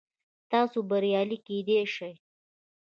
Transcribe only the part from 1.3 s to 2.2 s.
کیدی شئ